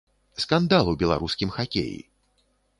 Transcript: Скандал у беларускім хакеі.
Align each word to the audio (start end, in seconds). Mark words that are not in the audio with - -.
Скандал 0.43 0.89
у 0.95 0.95
беларускім 1.03 1.55
хакеі. 1.61 1.97